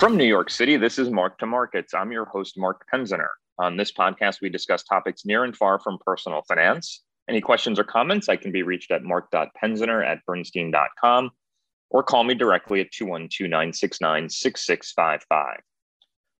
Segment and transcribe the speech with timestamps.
[0.00, 1.92] From New York City, this is Mark to Markets.
[1.92, 3.28] I'm your host, Mark Penziner.
[3.58, 7.02] On this podcast, we discuss topics near and far from personal finance.
[7.28, 11.30] Any questions or comments, I can be reached at mark.penziner at bernstein.com
[11.90, 15.60] or call me directly at 212 969 6655.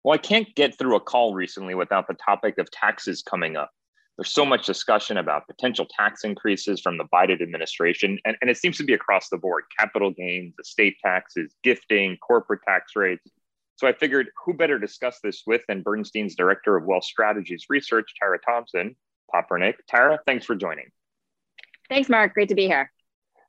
[0.04, 3.70] Well, I can't get through a call recently without the topic of taxes coming up.
[4.16, 8.56] There's so much discussion about potential tax increases from the Biden administration, and, and it
[8.56, 13.30] seems to be across the board capital gains, estate taxes, gifting, corporate tax rates.
[13.80, 18.12] So I figured who better discuss this with than Bernstein's Director of Wealth Strategies Research,
[18.20, 18.94] Tara Thompson,
[19.34, 19.76] Popernik.
[19.88, 20.90] Tara, thanks for joining.
[21.88, 22.34] Thanks, Mark.
[22.34, 22.92] Great to be here.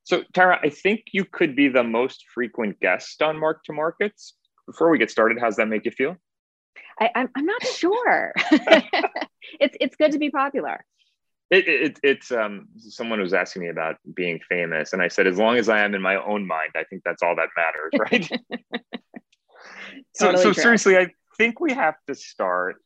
[0.03, 4.35] So, Tara, I think you could be the most frequent guest on Mark to Markets.
[4.65, 6.15] Before we get started, how's that make you feel?
[6.97, 8.31] I, am I'm, I'm not sure.
[9.59, 10.85] it's it's good to be popular.
[11.49, 15.37] It, it, it's um, someone was asking me about being famous, and I said, as
[15.37, 18.81] long as I am in my own mind, I think that's all that matters, right?
[20.13, 22.77] so, so seriously, I think we have to start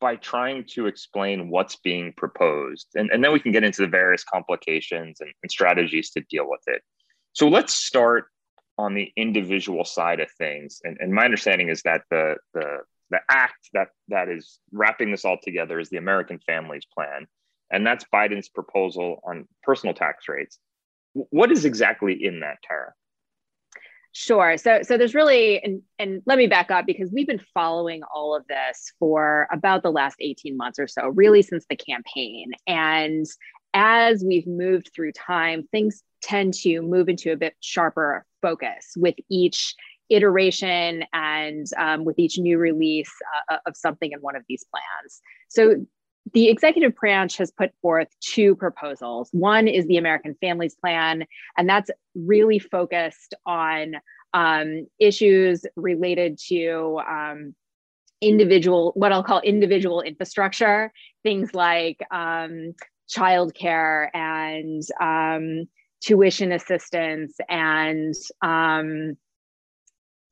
[0.00, 3.88] by trying to explain what's being proposed, and, and then we can get into the
[3.88, 6.82] various complications and, and strategies to deal with it.
[7.32, 8.26] So let's start
[8.78, 10.80] on the individual side of things.
[10.84, 12.78] And, and my understanding is that the, the
[13.10, 17.26] the act that that is wrapping this all together is the American Families Plan,
[17.70, 20.58] and that's Biden's proposal on personal tax rates.
[21.12, 22.92] What is exactly in that, Tara?
[24.18, 24.56] Sure.
[24.56, 28.34] So, so there's really, and, and let me back up because we've been following all
[28.34, 32.52] of this for about the last 18 months or so, really since the campaign.
[32.66, 33.26] And
[33.74, 39.16] as we've moved through time, things tend to move into a bit sharper focus with
[39.30, 39.74] each
[40.08, 43.12] iteration and um, with each new release
[43.50, 45.20] uh, of something in one of these plans.
[45.50, 45.84] So
[46.32, 49.28] the executive branch has put forth two proposals.
[49.32, 51.24] One is the American Families Plan,
[51.56, 53.96] and that's really focused on
[54.34, 57.54] um, issues related to um,
[58.20, 60.92] individual, what I'll call individual infrastructure,
[61.22, 62.74] things like um,
[63.08, 65.68] childcare and um,
[66.00, 68.14] tuition assistance and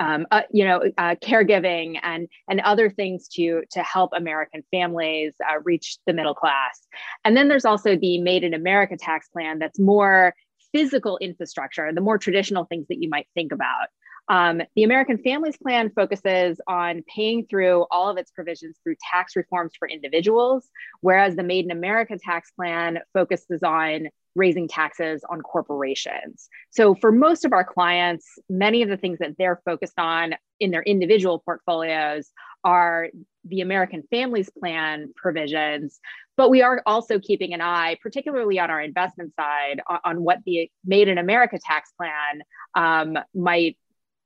[0.00, 5.34] um, uh, you know, uh, caregiving and and other things to to help American families
[5.48, 6.80] uh, reach the middle class.
[7.24, 10.34] And then there's also the Made in America tax plan that's more
[10.72, 13.86] physical infrastructure, the more traditional things that you might think about.
[14.28, 19.36] Um, the American Families Plan focuses on paying through all of its provisions through tax
[19.36, 20.68] reforms for individuals,
[21.02, 26.48] whereas the Made in America tax plan focuses on raising taxes on corporations.
[26.70, 30.70] So, for most of our clients, many of the things that they're focused on in
[30.70, 32.30] their individual portfolios
[32.64, 33.08] are
[33.44, 36.00] the American Families Plan provisions.
[36.36, 40.38] But we are also keeping an eye, particularly on our investment side, on, on what
[40.44, 42.42] the Made in America tax plan
[42.74, 43.76] um, might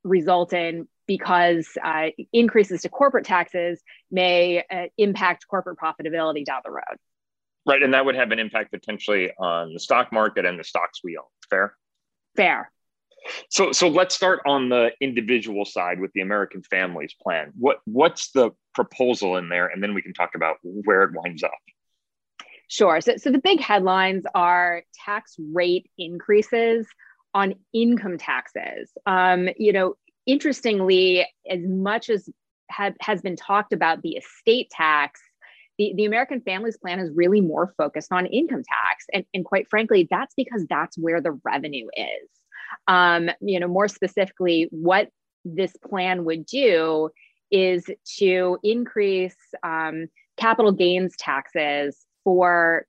[0.04, 6.70] result in because uh, increases to corporate taxes may uh, impact corporate profitability down the
[6.70, 6.98] road.
[7.68, 7.82] Right.
[7.82, 11.18] And that would have an impact potentially on the stock market and the stocks we
[11.18, 11.26] own.
[11.50, 11.74] Fair?
[12.34, 12.72] Fair.
[13.50, 17.52] So so let's start on the individual side with the American Families Plan.
[17.58, 19.66] What what's the proposal in there?
[19.66, 21.52] And then we can talk about where it winds up.
[22.68, 23.00] Sure.
[23.02, 26.86] So, so the big headlines are tax rate increases
[27.34, 28.90] on income taxes.
[29.04, 29.94] Um, you know,
[30.26, 32.28] interestingly, as much as
[32.70, 35.20] have, has been talked about the estate tax
[35.78, 39.06] the, the American Families Plan is really more focused on income tax.
[39.12, 42.28] And, and quite frankly, that's because that's where the revenue is.
[42.86, 45.08] Um, you know, more specifically, what
[45.44, 47.10] this plan would do
[47.50, 47.84] is
[48.18, 52.86] to increase um, capital gains taxes for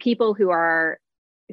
[0.00, 0.98] people who are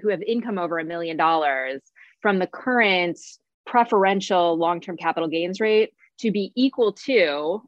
[0.01, 1.81] who have income over a million dollars
[2.21, 3.19] from the current
[3.65, 7.61] preferential long-term capital gains rate to be equal to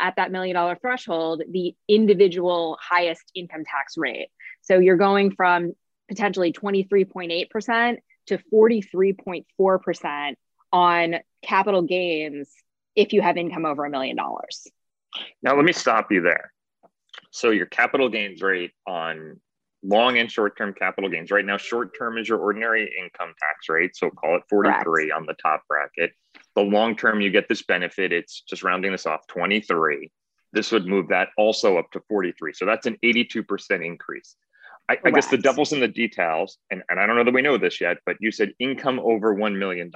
[0.00, 4.28] at that million dollar threshold the individual highest income tax rate.
[4.62, 5.72] So you're going from
[6.08, 10.34] potentially 23.8% to 43.4%
[10.72, 12.48] on capital gains
[12.94, 14.66] if you have income over a million dollars.
[15.42, 16.52] Now, let me stop you there.
[17.30, 19.40] So, your capital gains rate on
[19.82, 21.30] long and short term capital gains.
[21.30, 23.96] Right now, short term is your ordinary income tax rate.
[23.96, 25.12] So, call it 43 Correct.
[25.14, 26.12] on the top bracket.
[26.54, 28.12] The long term, you get this benefit.
[28.12, 30.10] It's just rounding this off 23.
[30.52, 32.52] This would move that also up to 43.
[32.52, 34.36] So that's an 82% increase.
[34.88, 37.40] I, I, guess the devil's in the details, and, and I don't know that we
[37.40, 39.90] know this yet, but you said income over $1 million.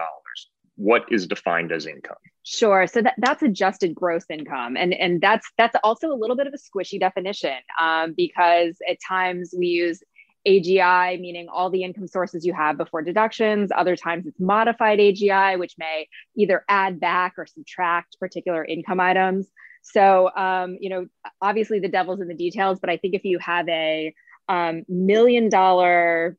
[0.77, 2.17] What is defined as income?
[2.45, 2.87] Sure.
[2.87, 4.77] So that, that's adjusted gross income.
[4.77, 8.99] And, and that's that's also a little bit of a squishy definition um, because at
[9.07, 10.03] times we use
[10.47, 13.71] AGI, meaning all the income sources you have before deductions.
[13.75, 19.49] Other times it's modified AGI, which may either add back or subtract particular income items.
[19.83, 21.07] So, um, you know,
[21.41, 24.15] obviously the devil's in the details, but I think if you have a
[24.49, 26.37] um, million dollar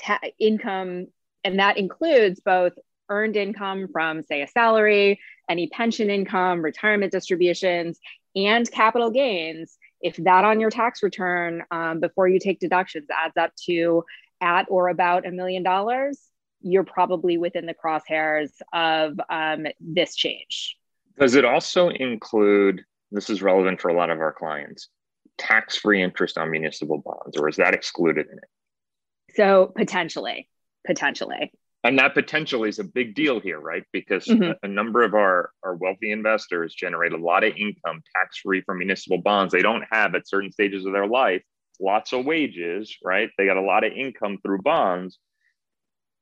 [0.00, 1.06] ta- income,
[1.44, 2.72] and that includes both
[3.08, 7.98] earned income from, say, a salary, any pension income, retirement distributions,
[8.34, 13.36] and capital gains, if that on your tax return um, before you take deductions adds
[13.36, 14.04] up to
[14.40, 16.20] at or about a million dollars,
[16.60, 20.76] you're probably within the crosshairs of um, this change.
[21.18, 24.90] Does it also include, this is relevant for a lot of our clients,
[25.38, 29.34] tax free interest on municipal bonds, or is that excluded in it?
[29.34, 30.48] So potentially,
[30.86, 31.52] potentially
[31.84, 33.84] and that potentially is a big deal here right?
[33.92, 34.52] Because mm-hmm.
[34.62, 38.78] a, number of our, our wealthy investors generate a lot of income tax free from
[38.78, 39.52] municipal bonds.
[39.52, 41.42] They don't have at certain stages of their life
[41.80, 43.30] lots of wages right?
[43.36, 45.18] They got a lot of income through bonds.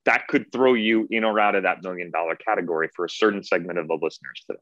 [0.05, 3.43] That could throw you in or out of that million dollar category for a certain
[3.43, 4.61] segment of the listeners today.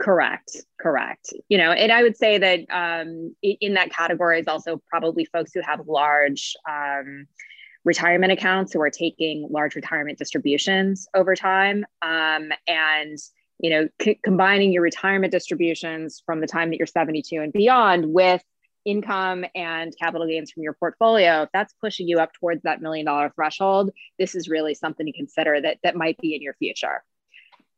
[0.00, 1.32] Correct correct.
[1.48, 5.52] You know and i would say that um, in that category is also probably folks
[5.54, 7.26] who have large um,
[7.84, 11.84] retirement accounts who are taking large retirement distributions over time.
[12.02, 13.18] Um, and
[13.58, 18.12] you know c- combining your retirement distributions from the time that you're 72 and beyond
[18.12, 18.42] with
[18.84, 23.04] income and capital gains from your portfolio if that's pushing you up towards that million
[23.04, 23.90] dollar threshold.
[24.18, 27.02] This is really something to consider that that might be in your future.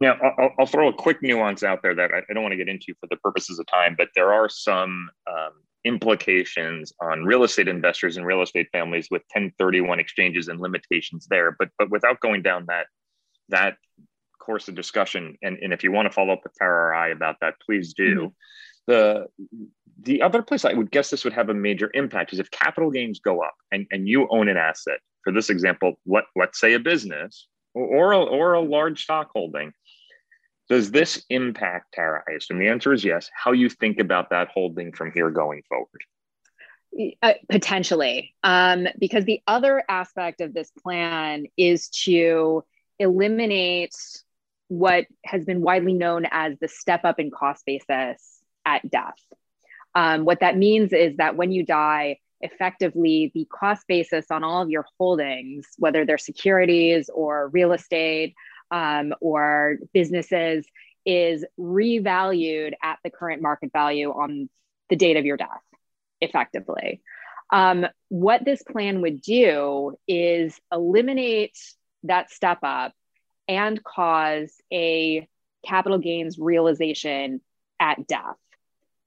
[0.01, 2.57] Now i'll, I'll throw a quick nuance out there that i, I don't want to
[2.57, 5.53] get into for the purposes of time but there are some um,
[5.85, 11.57] implications on real estate investors and real estate families with 1031 exchanges and limitations there.
[11.59, 12.87] But but without going down that
[13.49, 13.77] that
[14.39, 17.09] course of discussion, and, and if you want to follow up with Tara or I
[17.09, 18.17] about that, please do.
[18.17, 18.27] Mm-hmm.
[18.87, 19.27] The
[20.03, 22.91] the other place I would guess this would have a major impact is if capital
[22.91, 24.99] gains go up and, and you own an asset.
[25.25, 29.29] For this example, let, let's say a business or, or, a, or a large stock
[29.35, 29.73] holding
[30.71, 32.23] does this impact Tara?
[32.29, 33.29] I assume the answer is yes.
[33.35, 36.01] How you think about that holding from here going forward?
[37.23, 42.65] Uh, potentially, um, because the other aspect of this plan is to
[42.99, 43.95] eliminate
[44.69, 49.19] what has been widely known as the step up in cost basis at death.
[49.97, 54.63] Um, what that means is that when you die, effectively the cost basis on all
[54.63, 58.35] of your holdings, whether they're securities or real estate
[58.71, 60.67] um, or businesses
[61.05, 64.49] is revalued at the current market value on
[64.89, 65.63] the date of your death,
[66.21, 67.03] effectively.
[67.53, 71.59] Um, what this plan would do is eliminate
[72.05, 72.93] that step up
[73.49, 75.29] and cause a
[75.67, 77.41] capital gains realization
[77.81, 78.37] at death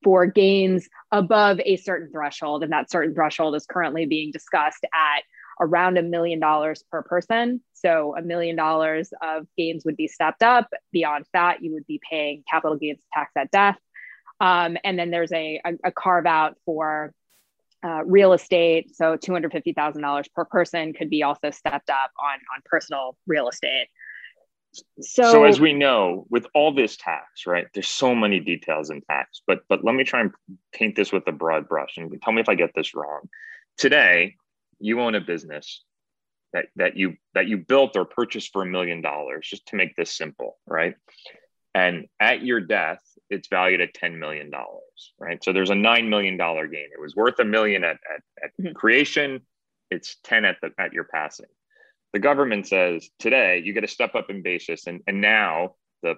[0.04, 2.63] for gains above a certain threshold.
[2.63, 5.24] And that certain threshold is currently being discussed at
[5.59, 7.61] around a million dollars per person.
[7.73, 10.69] So a million dollars of gains would be stepped up.
[10.91, 13.77] Beyond that, you would be paying capital gains tax at death.
[14.39, 17.13] Um, and then there's a, a, a carve out for
[17.85, 18.95] uh, real estate.
[18.95, 23.88] So $250,000 per person could be also stepped up on, on personal real estate.
[25.01, 27.67] So, so as we know, with all this tax, right?
[27.73, 30.31] There's so many details in tax, but but let me try and
[30.73, 33.29] paint this with a broad brush and tell me if I get this wrong.
[33.77, 34.35] Today,
[34.83, 35.83] you own a business
[36.51, 39.95] that that you that you built or purchased for a million dollars just to make
[39.95, 40.95] this simple right?
[41.73, 45.44] And at your death it's valued at 10 million dollars right?
[45.44, 46.90] So there's a 9 million dollar gain.
[46.94, 48.73] It was worth a million at, at, at mm-hmm.
[48.73, 49.42] creation.
[49.90, 51.47] It's 10 at the at your passing.
[52.11, 56.16] The government says today you get a step up in basis and, and now the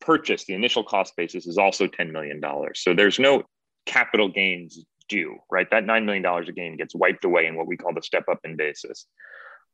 [0.00, 2.80] purchase the initial cost basis is also 10 million dollars.
[2.82, 3.44] So there's no
[3.86, 5.68] capital gains due, right?
[5.70, 8.40] That $9 million a gain gets wiped away in what we call the step up
[8.44, 9.06] in basis.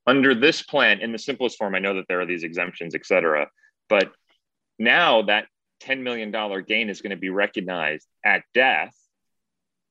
[0.06, 3.04] Under this plan, in the simplest form, I know that there are these exemptions, et
[3.04, 3.48] cetera,
[3.88, 4.12] but
[4.78, 5.46] now that
[5.82, 6.30] $10 million
[6.66, 8.94] gain is going to be recognized at death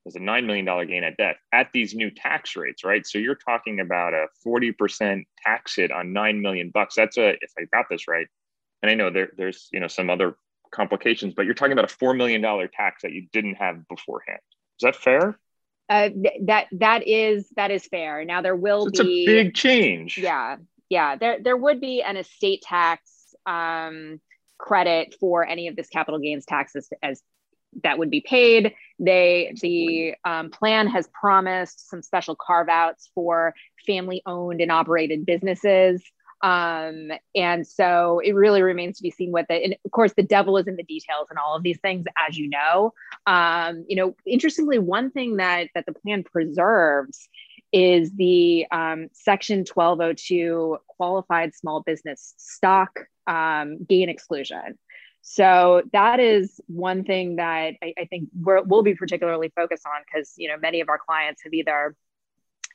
[0.06, 3.06] as a $9 million gain at death at these new tax rates, right?
[3.06, 6.94] So you're talking about a 40% tax hit on 9 million bucks.
[6.94, 8.26] That's a, if I got this right,
[8.82, 10.36] and I know there, there's, you know, some other
[10.70, 12.42] complications, but you're talking about a $4 million
[12.72, 14.40] tax that you didn't have beforehand.
[14.80, 15.38] Is that fair?
[15.90, 18.24] Uh, th- that that is that is fair.
[18.24, 20.16] Now there will so be a big change.
[20.16, 20.56] Yeah,
[20.88, 21.16] yeah.
[21.16, 24.20] There there would be an estate tax um,
[24.56, 27.20] credit for any of this capital gains taxes as
[27.82, 28.74] that would be paid.
[28.98, 33.54] They the um, plan has promised some special carve outs for
[33.86, 36.02] family owned and operated businesses.
[36.42, 40.22] Um, and so it really remains to be seen what the, and of course, the
[40.22, 42.92] devil is in the details and all of these things, as you know.
[43.26, 47.28] Um, you know, interestingly, one thing that that the plan preserves
[47.72, 54.78] is the um, Section 1202 qualified small business stock um, gain exclusion.
[55.22, 60.02] So that is one thing that I, I think we will be particularly focused on
[60.04, 61.94] because you know many of our clients have either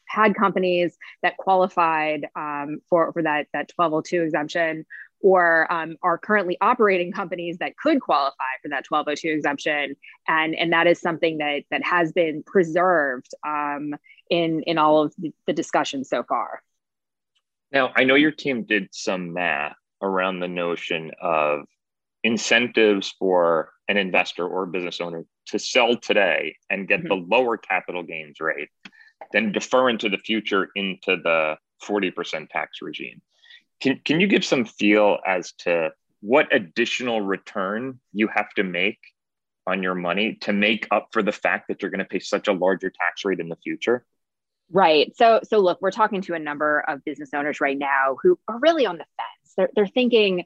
[0.07, 4.85] had companies that qualified um, for for that that 1202 exemption
[5.21, 9.95] or um, are currently operating companies that could qualify for that 1202 exemption.
[10.27, 13.95] And and that is something that that has been preserved um,
[14.29, 16.61] in in all of the, the discussions so far.
[17.71, 21.61] Now i know your team did some math around the notion of
[22.23, 27.09] incentives for an investor or business owner to sell today and get mm-hmm.
[27.09, 28.69] the lower capital gains rate
[29.31, 33.21] then defer into the future into the 40% tax regime.
[33.81, 35.89] Can, can you give some feel as to
[36.21, 38.99] what additional return you have to make
[39.67, 42.47] on your money to make up for the fact that you're going to pay such
[42.47, 44.05] a larger tax rate in the future?
[44.71, 45.15] Right.
[45.15, 48.59] So so look, we're talking to a number of business owners right now who are
[48.59, 49.53] really on the fence.
[49.55, 50.45] They're they're thinking,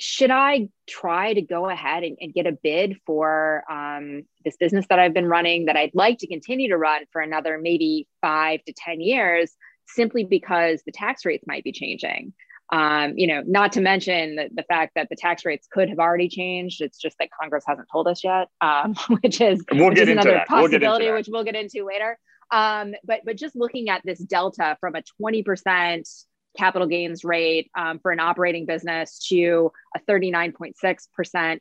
[0.00, 4.86] should I try to go ahead and, and get a bid for um, this business
[4.88, 8.64] that I've been running that I'd like to continue to run for another maybe five
[8.64, 9.52] to 10 years,
[9.86, 12.32] simply because the tax rates might be changing?
[12.72, 15.98] Um, you know, not to mention the, the, fact that the tax rates could have
[15.98, 16.80] already changed.
[16.80, 20.32] It's just that Congress hasn't told us yet, um, which is, we'll which is another
[20.32, 20.48] that.
[20.48, 22.16] possibility, we'll which we'll get into later.
[22.52, 26.24] Um, but but just looking at this delta from a 20%
[26.56, 31.60] capital gains rate um, for an operating business to a 39.6%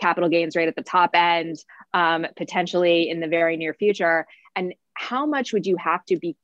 [0.00, 1.56] capital gains rate at the top end,
[1.94, 4.26] um, potentially in the very near future.
[4.56, 6.36] And how much would you have to be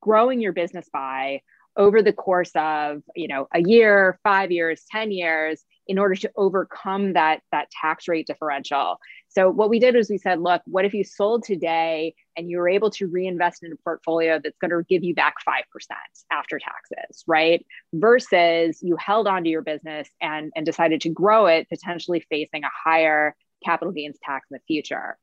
[0.00, 1.42] growing your business by
[1.76, 6.30] over the course of you know a year five years ten years in order to
[6.36, 8.98] overcome that that tax rate differential
[9.34, 12.58] so what we did was we said, look, what if you sold today and you
[12.58, 15.62] were able to reinvest in a portfolio that's going to give you back 5%
[16.30, 17.64] after taxes, right?
[17.94, 22.70] Versus you held onto your business and, and decided to grow it, potentially facing a
[22.84, 23.34] higher
[23.64, 25.16] capital gains tax in the future.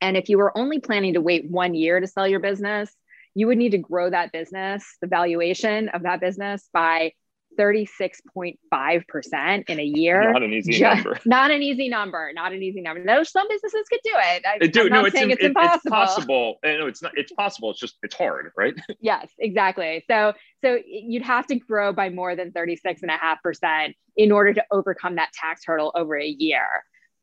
[0.00, 2.92] And if you were only planning to wait one year to sell your business,
[3.34, 7.12] you would need to grow that business, the valuation of that business by
[7.58, 10.32] 36.5% in a year.
[10.32, 11.20] Not an easy Just, number.
[11.26, 12.30] Not an easy number.
[12.32, 13.02] Not an easy number.
[13.02, 14.44] No, some businesses could do it.
[14.46, 14.82] I, do.
[14.82, 15.74] I'm no, it's, saying it's, it, impossible.
[15.74, 16.58] It's possible.
[16.62, 17.10] Eh, no, it's not.
[17.16, 17.70] It's possible.
[17.70, 18.74] It's just it's hard, right?
[19.00, 20.04] yes, exactly.
[20.08, 20.34] So
[20.64, 25.64] so you'd have to grow by more than 36.5% in order to overcome that tax
[25.66, 26.66] hurdle over a year.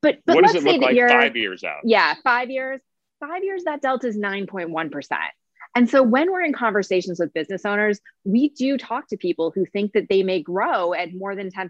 [0.01, 1.81] But but what let's does it say look that like you're five years out?
[1.83, 2.81] Yeah, five years.
[3.19, 4.91] Five years, that delta is 9.1%.
[5.75, 9.65] And so when we're in conversations with business owners, we do talk to people who
[9.65, 11.69] think that they may grow at more than 10%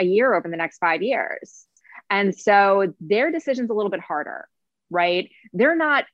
[0.00, 1.66] a year over the next five years.
[2.08, 4.48] And so their decision's a little bit harder,
[4.90, 5.30] right?
[5.52, 6.06] They're not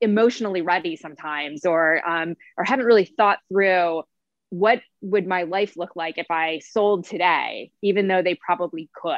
[0.00, 4.02] emotionally ready sometimes or um, or haven't really thought through
[4.48, 9.12] what would my life look like if I sold today, even though they probably could.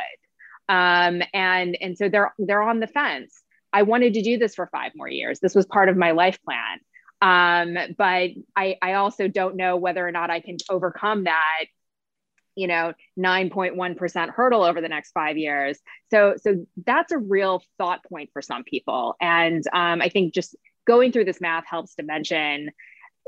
[0.68, 3.42] Um, and and so they're they're on the fence.
[3.72, 5.40] I wanted to do this for five more years.
[5.40, 6.78] This was part of my life plan.
[7.22, 11.64] Um, but I, I also don't know whether or not I can overcome that
[12.56, 15.78] you know 9.1% hurdle over the next five years.
[16.10, 19.16] So so that's a real thought point for some people.
[19.20, 20.56] And um, i think just
[20.86, 22.70] going through this math helps to mention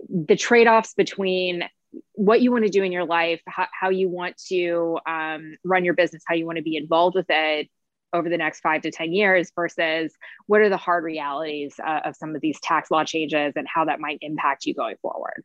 [0.09, 1.64] the trade-offs between
[2.12, 5.85] what you want to do in your life how, how you want to um, run
[5.85, 7.69] your business how you want to be involved with it
[8.13, 10.13] over the next five to 10 years versus
[10.47, 13.85] what are the hard realities uh, of some of these tax law changes and how
[13.85, 15.45] that might impact you going forward.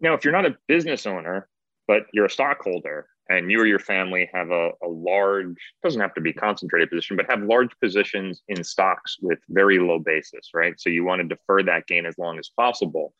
[0.00, 1.48] Now, if you're not a business owner,
[1.86, 6.14] but you're a stockholder and you or your family have a, a large, doesn't have
[6.14, 10.74] to be concentrated position, but have large positions in stocks with very low basis, right?
[10.78, 13.14] So you want to defer that gain as long as possible.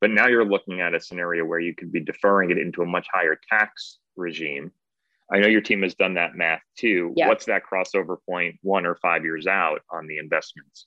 [0.00, 2.86] But now you're looking at a scenario where you could be deferring it into a
[2.86, 4.70] much higher tax regime
[5.32, 7.12] I know your team has done that math too.
[7.16, 7.28] Yeah.
[7.28, 10.86] What's that crossover point one or five years out on the investments?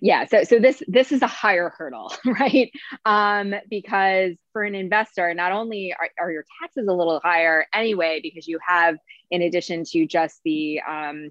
[0.00, 2.70] Yeah, so so this this is a higher hurdle, right?
[3.04, 8.20] Um, because for an investor, not only are, are your taxes a little higher anyway,
[8.22, 8.96] because you have,
[9.30, 11.30] in addition to just the um,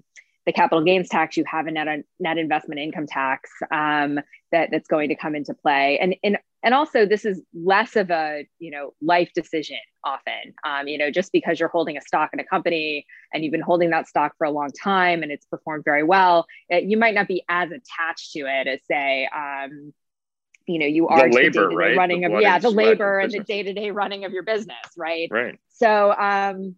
[0.50, 1.86] the capital gains tax, you have a net
[2.18, 4.18] net investment income tax um,
[4.50, 8.10] that that's going to come into play, and and and also this is less of
[8.10, 10.54] a you know life decision often.
[10.64, 13.60] Um, you know just because you're holding a stock in a company and you've been
[13.60, 17.14] holding that stock for a long time and it's performed very well it, you might
[17.14, 19.92] not be as attached to it as say um,
[20.66, 21.96] you know you are the labor, the right?
[21.96, 25.28] running the of yeah the labor and the day-to-day running of your business right?
[25.30, 25.58] Right.
[25.68, 26.76] So um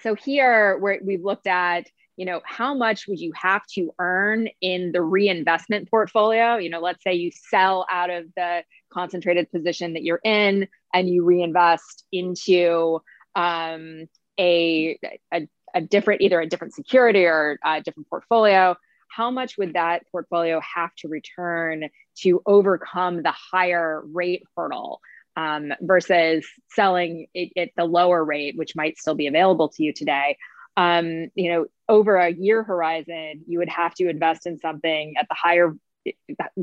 [0.00, 1.86] so here where we've looked at
[2.18, 6.56] you know, how much would you have to earn in the reinvestment portfolio?
[6.56, 11.08] You know, let's say you sell out of the concentrated position that you're in and
[11.08, 12.98] you reinvest into
[13.36, 14.98] um, a,
[15.32, 18.74] a, a different, either a different security or a different portfolio.
[19.08, 21.88] How much would that portfolio have to return
[22.22, 25.00] to overcome the higher rate hurdle
[25.36, 29.92] um, versus selling it at the lower rate, which might still be available to you
[29.92, 30.36] today?
[30.78, 35.26] um, you know, over a year horizon, you would have to invest in something at
[35.28, 35.74] the higher,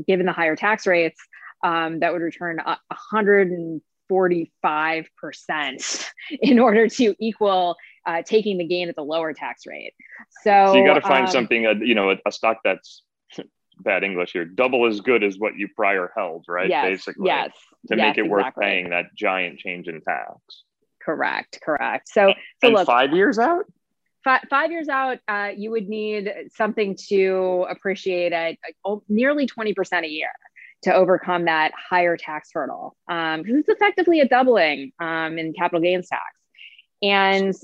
[0.06, 1.20] given the higher tax rates,
[1.64, 2.60] um, that would return
[3.12, 9.94] 145% in order to equal uh, taking the gain at the lower tax rate.
[10.42, 13.02] So, so you got to find um, something, uh, you know, a, a stock that's
[13.80, 16.68] bad English here, double as good as what you prior held, right?
[16.68, 17.50] Yes, Basically, yes,
[17.88, 18.28] to yes, make it exactly.
[18.28, 20.36] worth paying that giant change in tax.
[21.02, 22.08] Correct, correct.
[22.08, 23.64] So, so and look, five years out
[24.26, 28.56] five, five years out, uh, you would need something to appreciate at
[29.08, 30.32] nearly 20% a year
[30.82, 32.96] to overcome that higher tax hurdle.
[33.06, 36.24] Because um, it's effectively a doubling um, in capital gains tax.
[37.02, 37.54] And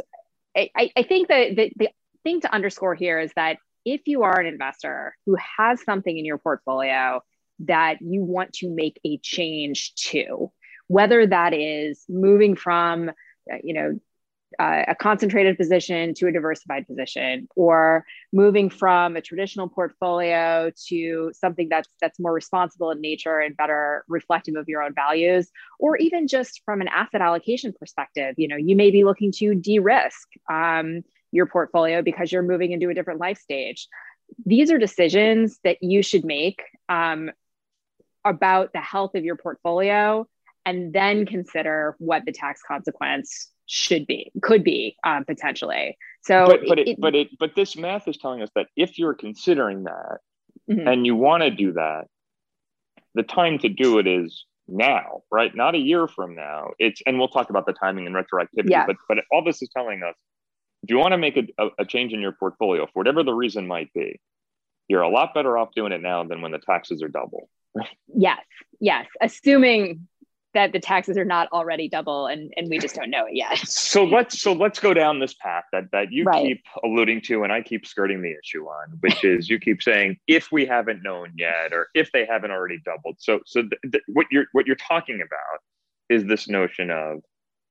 [0.57, 1.89] I, I think that the, the
[2.23, 6.25] thing to underscore here is that if you are an investor who has something in
[6.25, 7.21] your portfolio
[7.61, 10.53] that you want to make a change to,
[10.87, 13.11] whether that is moving from
[13.65, 13.99] you know
[14.59, 21.33] uh, a concentrated position to a diversified position or moving from a traditional portfolio to
[21.35, 25.97] something that's that's more responsible in nature and better reflective of your own values or
[25.97, 28.35] even just from an asset allocation perspective.
[28.39, 32.89] You know you may be looking to de-risk um, your portfolio because you're moving into
[32.89, 33.89] a different life stage.
[34.47, 37.31] These are decisions that you should make um,
[38.25, 40.27] about the health of your portfolio
[40.65, 45.97] and then consider what the tax consequence should be, could be um, potentially.
[46.23, 48.99] So, but but it, it, but it but this math is telling us that if
[48.99, 50.19] you're considering that
[50.71, 50.87] mm-hmm.
[50.87, 52.07] and you want to do that,
[53.15, 55.55] the time to do it is now, right?
[55.55, 56.71] Not a year from now.
[56.79, 58.71] It's and we'll talk about the timing and retroactivity.
[58.71, 58.87] Yeah.
[58.87, 60.15] But but all this is telling us,
[60.83, 63.35] if you want to make a, a, a change in your portfolio for whatever the
[63.35, 64.21] reason might be,
[64.89, 67.49] you're a lot better off doing it now than when the taxes are double.
[68.15, 68.41] yes,
[68.81, 69.07] yes.
[69.21, 70.07] Assuming
[70.55, 73.59] that the taxes are not already double and, and we just don't know it yet.
[73.67, 76.43] So let's so let's go down this path that that you right.
[76.43, 80.17] keep alluding to and I keep skirting the issue on, which is you keep saying
[80.27, 83.17] if we haven't known yet or if they haven't already doubled.
[83.19, 85.61] So so th- th- what you're what you're talking about
[86.09, 87.21] is this notion of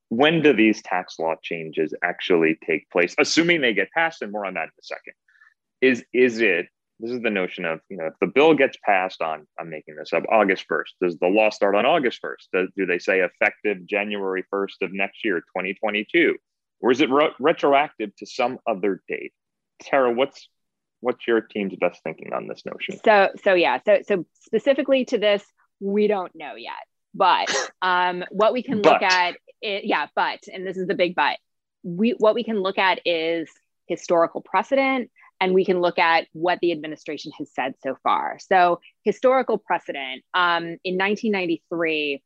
[0.09, 4.45] when do these tax law changes actually take place, assuming they get passed, and more
[4.45, 5.13] on that in a second.
[5.81, 6.67] Is is it
[7.01, 9.95] this is the notion of you know if the bill gets passed on i'm making
[9.95, 13.21] this up august 1st does the law start on august 1st do, do they say
[13.21, 16.35] effective january 1st of next year 2022
[16.81, 19.33] or is it re- retroactive to some other date?
[19.81, 20.49] Tara what's
[20.99, 22.99] what's your team's best thinking on this notion?
[23.03, 23.79] So so yeah.
[23.85, 25.43] So so specifically to this
[25.79, 26.73] we don't know yet.
[27.13, 31.15] But um what we can look at it, yeah but and this is the big
[31.15, 31.37] but.
[31.83, 33.49] We what we can look at is
[33.87, 35.09] historical precedent
[35.41, 38.37] and we can look at what the administration has said so far.
[38.39, 42.23] So, historical precedent um, in 1993,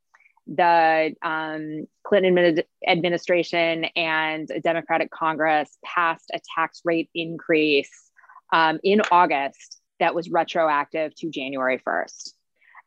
[0.48, 8.12] the um, Clinton administration and a Democratic Congress passed a tax rate increase
[8.54, 12.34] um, in August that was retroactive to January 1st.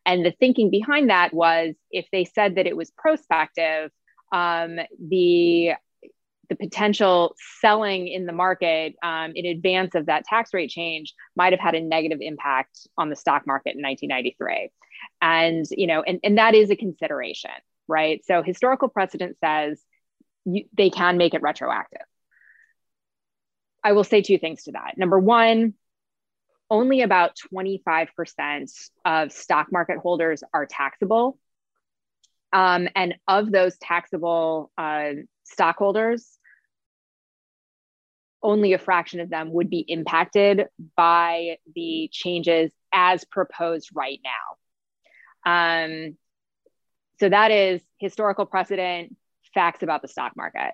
[0.06, 3.90] And the thinking behind that was if they said that it was prospective,
[4.30, 5.72] um, the
[6.48, 11.52] the potential selling in the market um, in advance of that tax rate change might
[11.52, 14.70] have had a negative impact on the stock market in 1993
[15.20, 17.50] and you know and, and that is a consideration
[17.88, 18.24] right?
[18.24, 19.82] So historical precedent says
[20.44, 22.02] you, they can make it retroactive.
[23.82, 24.94] I will say two things to that.
[24.96, 25.74] Number one
[26.70, 28.70] only about 25%
[29.06, 31.38] of stock market holders are taxable.
[32.52, 35.12] Um, and of those taxable uh,
[35.44, 36.37] stockholders,
[38.42, 45.74] only a fraction of them would be impacted by the changes as proposed right now.
[45.84, 46.16] Um,
[47.20, 49.16] so that is historical precedent,
[49.54, 50.72] facts about the stock market.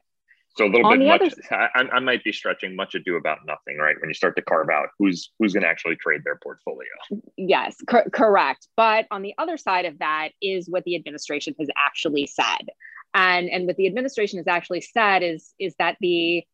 [0.56, 1.22] So a little On bit much.
[1.22, 1.70] Other...
[1.74, 3.96] I, I, might be stretching much ado about nothing, right?
[4.00, 6.88] When you start to carve out who's who's going to actually trade their portfolio.
[7.36, 8.68] Yes, co- correct.
[8.76, 12.68] But on the other side of that is what the administration has actually said,
[13.14, 16.44] and and what the administration has actually said is is that the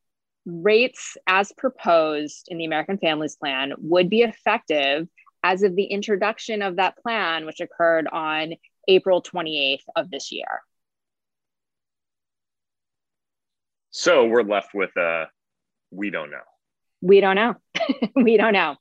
[0.51, 5.09] rates as proposed in the American Families Plan would be effective
[5.43, 8.55] as of the introduction of that plan, which occurred on
[8.89, 10.63] April 28th of this year.
[13.91, 15.27] So we're left with a
[15.91, 16.39] we don't know.
[17.03, 17.57] We don't know.
[18.17, 18.77] we don't know.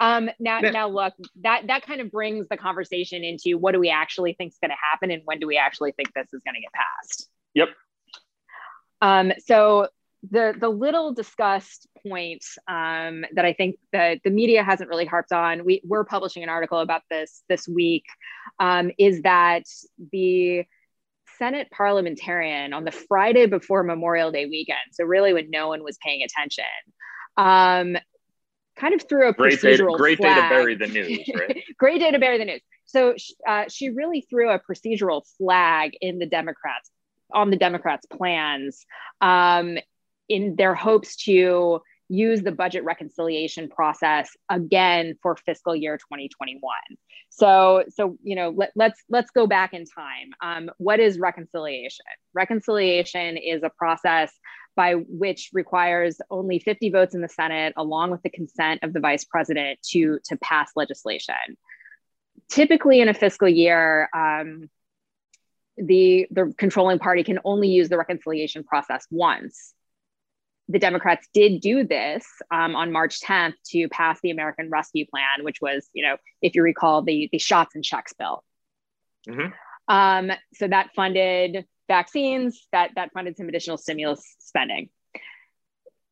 [0.00, 0.70] Um, now, yeah.
[0.70, 4.52] now look, that that kind of brings the conversation into what do we actually think
[4.52, 6.72] is going to happen, and when do we actually think this is going to get
[6.72, 7.28] passed?
[7.54, 7.68] Yep.
[9.00, 9.88] Um, so
[10.30, 15.32] the the little discussed point um, that I think that the media hasn't really harped
[15.32, 18.04] on, we we're publishing an article about this this week,
[18.58, 19.64] um, is that
[20.12, 20.64] the
[21.38, 25.98] Senate parliamentarian on the Friday before Memorial Day weekend, so really when no one was
[26.04, 26.64] paying attention,
[27.36, 27.96] um,
[28.76, 30.36] kind of threw a great procedural day, great flag.
[30.36, 31.62] day to bury the news, right?
[31.78, 32.60] great day to bury the news.
[32.86, 33.14] So
[33.48, 36.90] uh, she really threw a procedural flag in the Democrats
[37.32, 38.86] on the Democrats' plans
[39.20, 39.78] um,
[40.28, 46.60] in their hopes to use the budget reconciliation process again for fiscal year 2021
[47.36, 50.30] so so you know let, us let's, let's go back in time.
[50.40, 52.04] Um, what is reconciliation?
[52.32, 54.32] Reconciliation is a process
[54.76, 59.00] by which requires only 50 votes in the senate along with the consent of the
[59.00, 61.34] vice president to to pass legislation.
[62.48, 64.70] Typically in a fiscal year um,
[65.76, 69.74] the the controlling party can only use the reconciliation process once
[70.68, 75.44] the Democrats did do this um, on March 10th to pass the American Rescue Plan,
[75.44, 78.42] which was, you know, if you recall, the the shots and checks bill.
[79.28, 79.52] Mm-hmm.
[79.88, 84.88] Um, so that funded vaccines, that that funded some additional stimulus spending.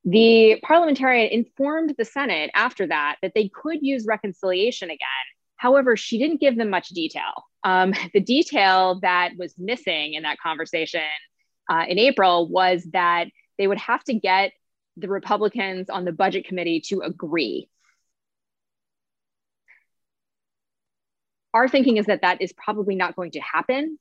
[0.04, 4.98] The parliamentarian informed the Senate after that that they could use reconciliation again.
[5.56, 7.44] However, she didn't give them much detail.
[7.64, 11.02] Um, the detail that was missing in that conversation
[11.70, 14.52] uh, in April was that they would have to get
[14.96, 17.68] the Republicans on the budget committee to agree.
[21.54, 23.98] Our thinking is that that is probably not going to happen.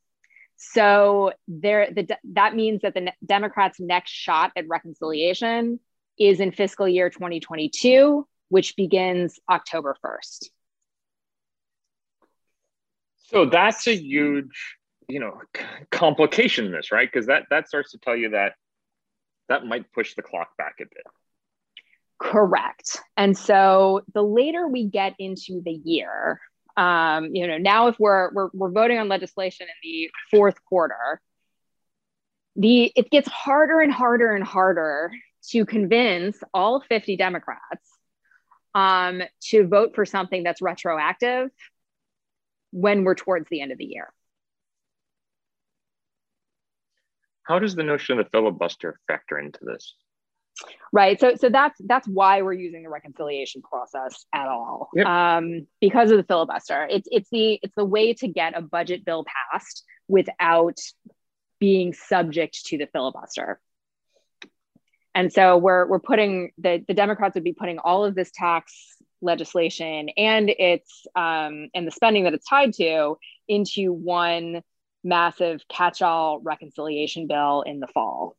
[0.57, 5.79] So there, the, that means that the Democrats' next shot at reconciliation
[6.19, 10.49] is in fiscal year 2022, which begins October 1st.
[13.31, 15.41] So that's a huge, you know,
[15.89, 17.09] complication in this, right?
[17.11, 18.53] Because that that starts to tell you that
[19.51, 21.05] that might push the clock back a bit.
[22.19, 22.99] Correct.
[23.17, 26.39] And so the later we get into the year,
[26.77, 31.19] um, you know, now if we're, we're we're voting on legislation in the fourth quarter,
[32.55, 35.11] the it gets harder and harder and harder
[35.49, 37.89] to convince all 50 Democrats
[38.73, 41.49] um, to vote for something that's retroactive
[42.71, 44.13] when we're towards the end of the year.
[47.43, 49.95] How does the notion of the filibuster factor into this?
[50.93, 51.19] Right.
[51.19, 54.89] So so that's that's why we're using the reconciliation process at all.
[54.93, 55.05] Yep.
[55.05, 56.87] Um, because of the filibuster.
[56.89, 60.77] It's it's the it's the way to get a budget bill passed without
[61.59, 63.59] being subject to the filibuster.
[65.15, 68.97] And so we're we're putting the the Democrats would be putting all of this tax
[69.21, 74.61] legislation and its um, and the spending that it's tied to into one
[75.03, 78.35] massive catch-all reconciliation bill in the fall.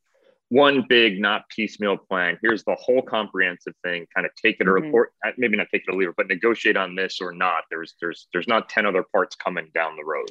[0.48, 2.38] One big not piecemeal plan.
[2.42, 4.94] Here's the whole comprehensive thing kind of take it mm-hmm.
[4.94, 7.64] or, or maybe not take it or leave it but negotiate on this or not.
[7.70, 10.29] There's there's there's not 10 other parts coming down the road.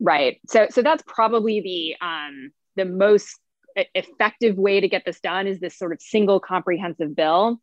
[0.00, 0.38] Right.
[0.48, 3.38] So so that's probably the um the most
[3.94, 7.58] effective way to get this done is this sort of single comprehensive bill.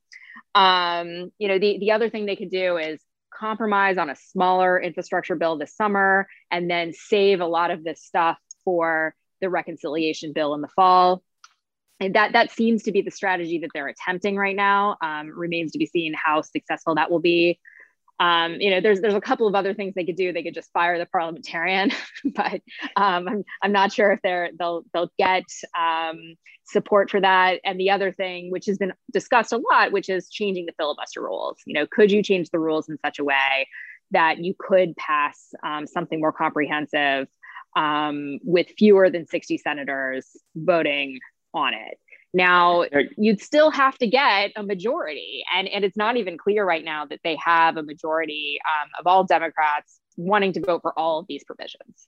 [0.55, 2.99] Um you know the the other thing they could do is
[3.41, 8.01] compromise on a smaller infrastructure bill this summer and then save a lot of this
[8.01, 11.23] stuff for the reconciliation bill in the fall.
[11.99, 14.97] And that that seems to be the strategy that they're attempting right now.
[15.01, 17.59] Um, remains to be seen how successful that will be.
[18.21, 20.31] Um, you know, there's there's a couple of other things they could do.
[20.31, 21.91] They could just fire the parliamentarian,
[22.35, 22.61] but
[22.95, 25.43] um, I'm I'm not sure if they're they'll they'll get
[25.77, 27.59] um, support for that.
[27.65, 31.23] And the other thing, which has been discussed a lot, which is changing the filibuster
[31.23, 31.57] rules.
[31.65, 33.67] You know, could you change the rules in such a way
[34.11, 37.27] that you could pass um, something more comprehensive
[37.75, 41.17] um, with fewer than 60 senators voting
[41.55, 41.97] on it?
[42.33, 42.85] Now,
[43.17, 45.43] you'd still have to get a majority.
[45.53, 49.07] And, and it's not even clear right now that they have a majority um, of
[49.07, 52.07] all Democrats wanting to vote for all of these provisions.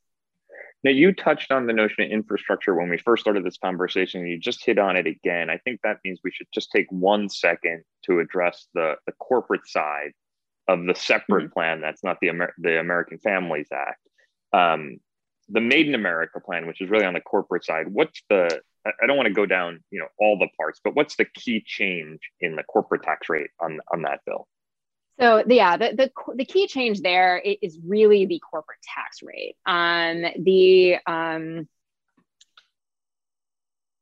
[0.84, 4.30] Now, you touched on the notion of infrastructure when we first started this conversation, and
[4.30, 5.50] you just hit on it again.
[5.50, 9.68] I think that means we should just take one second to address the, the corporate
[9.68, 10.12] side
[10.68, 11.54] of the separate mm-hmm.
[11.54, 14.00] plan that's not the, Amer- the American Families Act.
[14.54, 14.98] Um,
[15.50, 19.08] the Made in America plan, which is really on the corporate side, what's the I
[19.08, 22.19] don't want to go down, you know, all the parts, but what's the key change
[22.41, 24.48] in the corporate tax rate on on that bill?
[25.19, 29.56] So yeah, the, the the key change there is really the corporate tax rate.
[29.65, 31.67] Um, the um,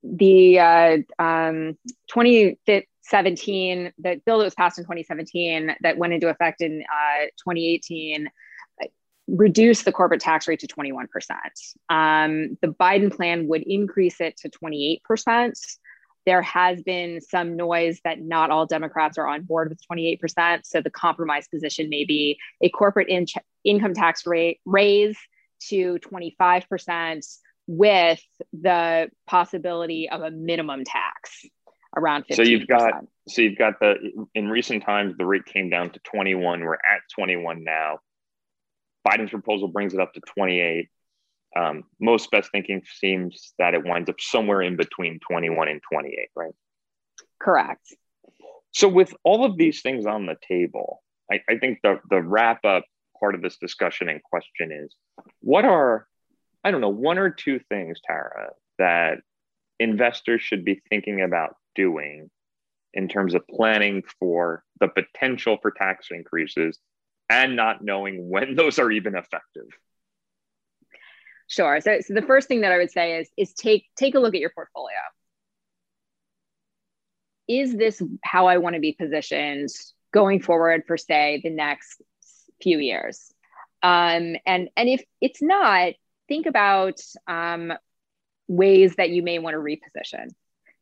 [0.04, 1.78] the uh, um,
[2.10, 7.26] 26 17, the bill that was passed in 2017 that went into effect in uh,
[7.46, 8.30] 2018
[9.32, 11.08] reduced the corporate tax rate to 21%.
[11.90, 15.54] Um, the Biden plan would increase it to 28%.
[16.26, 20.66] There has been some noise that not all Democrats are on board with 28%.
[20.66, 23.26] So the compromise position may be a corporate in-
[23.64, 25.18] income tax rate raise
[25.70, 28.22] to 25% with
[28.54, 31.46] the possibility of a minimum tax
[31.96, 32.36] around 15%.
[32.36, 33.96] So you've got so you've got the
[34.34, 36.62] in recent times the rate came down to 21.
[36.62, 38.00] We're at 21 now.
[39.08, 40.90] Biden's proposal brings it up to 28.
[41.58, 46.30] Um, most best thinking seems that it winds up somewhere in between 21 and 28,
[46.36, 46.54] right?
[47.40, 47.94] Correct.
[48.72, 52.64] So with all of these things on the table, I, I think the the wrap
[52.66, 52.86] up
[53.20, 54.96] part of this discussion and question is
[55.42, 56.08] what are
[56.64, 59.20] I don't know one or two things, Tara, that
[59.80, 62.30] investors should be thinking about doing
[62.94, 66.78] in terms of planning for the potential for tax increases
[67.32, 69.68] and not knowing when those are even effective?
[71.48, 71.82] Sure.
[71.82, 74.34] So, so the first thing that I would say is is take take a look
[74.36, 74.98] at your portfolio.
[77.48, 79.70] Is this how I want to be positioned
[80.14, 82.02] going forward for say the next
[82.62, 83.34] few years?
[83.84, 85.94] Um, and and if it's not,
[86.30, 87.74] think about um,
[88.48, 90.28] ways that you may want to reposition.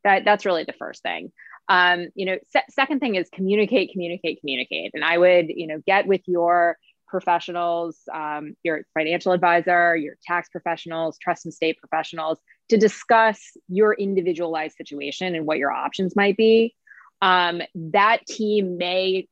[0.04, 1.32] That that's really the first thing.
[1.70, 4.90] Um, you know, se- second thing is communicate, communicate, communicate.
[4.92, 10.48] And I would, you know, get with your professionals, um, your financial advisor, your tax
[10.48, 16.36] professionals, trust and state professionals to discuss your individualized situation and what your options might
[16.36, 16.74] be.
[17.22, 19.28] Um, that team may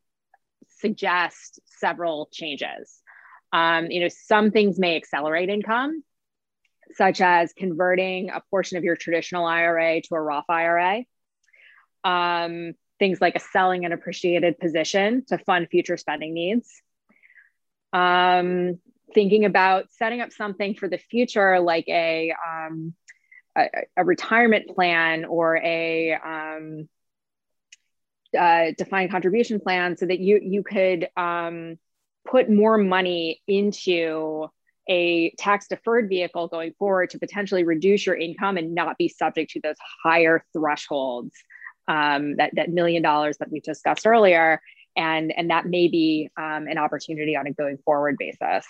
[0.79, 3.01] suggest several changes.
[3.53, 6.05] Um, you know, some things may accelerate income,
[6.95, 11.03] such as converting a portion of your traditional IRA to a Roth IRA
[12.05, 16.83] um, things like a selling an appreciated position to fund future spending needs.
[17.93, 18.79] Um,
[19.15, 22.95] thinking about setting up something for the future like a, um,
[23.57, 26.89] a, a, retirement plan or a um,
[28.39, 31.79] uh, defined contribution plan so that you, you could um,
[32.27, 34.47] put more money into
[34.89, 39.53] a tax deferred vehicle going forward to potentially reduce your income and not be subject
[39.53, 41.33] to those higher thresholds
[41.89, 44.61] um, that, that million dollars that we discussed earlier.
[44.97, 48.67] And, and that may be um, an opportunity on a going forward basis.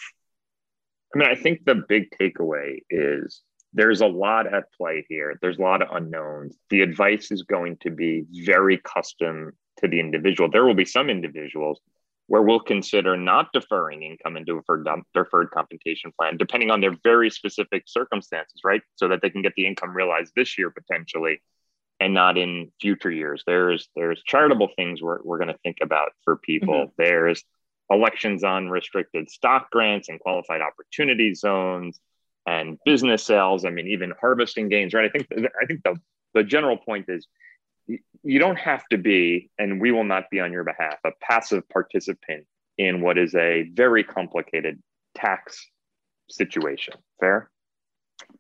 [1.14, 5.38] I mean, I think the big takeaway is there's a lot at play here.
[5.40, 6.56] There's a lot of unknowns.
[6.70, 10.50] The advice is going to be very custom to the individual.
[10.50, 11.80] There will be some individuals
[12.26, 16.94] where we'll consider not deferring income into a deferred, deferred compensation plan, depending on their
[17.02, 18.82] very specific circumstances, right?
[18.96, 21.40] So that they can get the income realized this year potentially
[22.00, 23.42] and not in future years.
[23.46, 26.74] There's there's charitable things we're, we're going to think about for people.
[26.74, 26.92] Mm-hmm.
[26.96, 27.44] There's
[27.90, 31.98] elections on restricted stock grants and qualified opportunity zones
[32.46, 33.64] and business sales.
[33.64, 35.04] I mean, even harvesting gains, right?
[35.04, 35.28] I think
[35.60, 35.96] I think the
[36.34, 37.26] the general point is
[38.22, 41.68] you don't have to be, and we will not be on your behalf, a passive
[41.68, 44.80] participant in what is a very complicated
[45.16, 45.66] tax
[46.28, 46.94] situation.
[47.18, 47.50] Fair?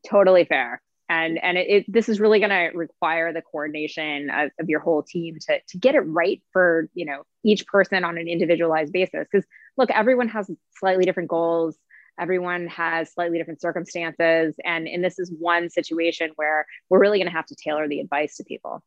[0.06, 4.50] Totally fair and and it, it, this is really going to require the coordination of,
[4.60, 8.18] of, your whole team to, to get it right for you know each person on
[8.18, 9.26] an individualized basis.
[9.30, 11.76] Because look everyone has slightly different goals.
[12.20, 14.54] Everyone has slightly different circumstances.
[14.64, 18.00] And and this is one situation where we're really going to have to tailor the
[18.00, 18.82] advice to people.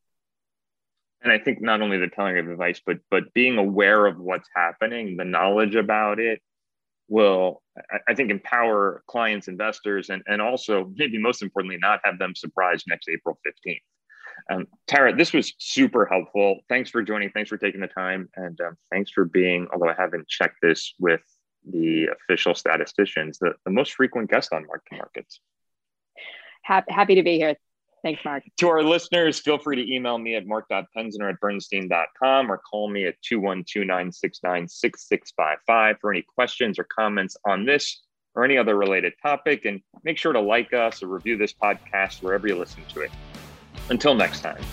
[1.24, 4.50] And i think not only the tailoring of advice but but being aware of what's
[4.56, 6.42] happening the knowledge about it
[7.12, 7.62] will
[8.08, 12.86] I think empower clients, investors, and, and also maybe most importantly, not have them surprised
[12.88, 13.82] next April 15th.
[14.50, 16.62] Um, Tara, this was super helpful.
[16.70, 17.30] Thanks for joining.
[17.32, 18.30] Thanks for taking the time.
[18.38, 21.22] And um, thanks for being, although I haven't checked this with
[21.70, 25.42] the official statisticians, the, the most frequent guest on Market Markets.
[26.64, 27.56] Happy to be here.
[28.04, 28.44] Thanks, Mark.
[28.60, 33.06] To our listeners, feel free to email me at mark.penziner at bernstein.com or call me
[33.06, 38.02] at 212-969-6655 for any questions or comments on this
[38.34, 39.66] or any other related topic.
[39.66, 43.12] And make sure to like us or review this podcast wherever you listen to it.
[43.90, 44.64] Until next time.